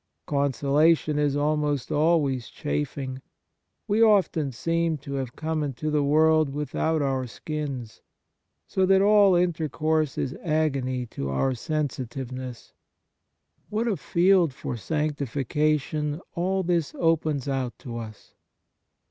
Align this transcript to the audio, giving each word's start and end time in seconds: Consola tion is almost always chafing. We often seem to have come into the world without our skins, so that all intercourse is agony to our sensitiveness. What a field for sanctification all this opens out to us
Consola 0.27 0.95
tion 0.97 1.19
is 1.19 1.35
almost 1.35 1.91
always 1.91 2.47
chafing. 2.49 3.21
We 3.87 4.01
often 4.01 4.51
seem 4.51 4.97
to 4.97 5.13
have 5.13 5.35
come 5.35 5.61
into 5.61 5.91
the 5.91 6.01
world 6.03 6.49
without 6.49 7.03
our 7.03 7.27
skins, 7.27 8.01
so 8.65 8.87
that 8.87 9.03
all 9.03 9.35
intercourse 9.35 10.17
is 10.17 10.33
agony 10.41 11.05
to 11.05 11.29
our 11.29 11.53
sensitiveness. 11.53 12.73
What 13.69 13.87
a 13.87 13.95
field 13.95 14.53
for 14.55 14.75
sanctification 14.75 16.19
all 16.33 16.63
this 16.63 16.95
opens 16.95 17.47
out 17.47 17.77
to 17.77 17.97
us 17.97 18.33